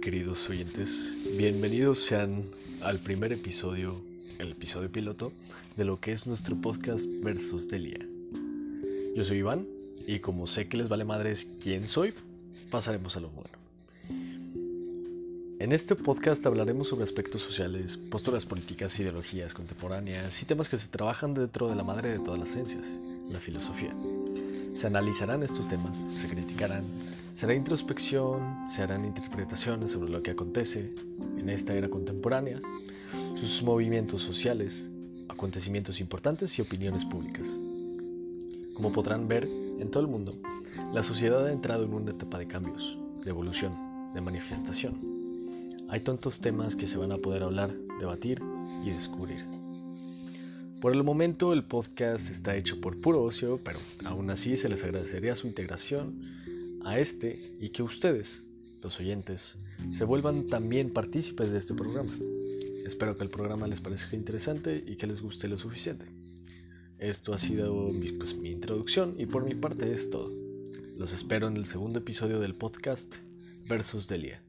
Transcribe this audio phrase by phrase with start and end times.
[0.00, 2.46] queridos oyentes, bienvenidos sean
[2.82, 4.02] al primer episodio,
[4.40, 5.32] el episodio piloto,
[5.76, 8.04] de lo que es nuestro podcast Versus Delia.
[9.14, 9.64] Yo soy Iván
[10.04, 12.12] y como sé que les vale madres quién soy,
[12.72, 13.56] pasaremos a lo bueno.
[15.60, 20.88] En este podcast hablaremos sobre aspectos sociales, posturas políticas, ideologías contemporáneas y temas que se
[20.88, 22.84] trabajan dentro de la madre de todas las ciencias,
[23.30, 23.94] la filosofía.
[24.74, 26.82] Se analizarán estos temas, se criticarán,
[27.34, 30.92] será introspección, se harán interpretaciones sobre lo que acontece
[31.38, 32.60] en esta era contemporánea,
[33.34, 34.88] sus movimientos sociales,
[35.28, 37.46] acontecimientos importantes y opiniones públicas.
[38.74, 40.38] Como podrán ver, en todo el mundo,
[40.92, 45.86] la sociedad ha entrado en una etapa de cambios, de evolución, de manifestación.
[45.88, 48.40] Hay tantos temas que se van a poder hablar, debatir
[48.84, 49.44] y descubrir.
[50.80, 54.82] Por el momento el podcast está hecho por puro ocio, pero aún así se les
[54.82, 56.42] agradecería su integración
[56.84, 58.42] a este y que ustedes,
[58.82, 59.56] los oyentes,
[59.96, 62.16] se vuelvan también partícipes de este programa.
[62.86, 66.06] Espero que el programa les parezca interesante y que les guste lo suficiente.
[66.98, 70.30] Esto ha sido mi, pues, mi introducción y por mi parte es todo.
[70.96, 73.16] Los espero en el segundo episodio del podcast
[73.68, 74.42] Versus Delia.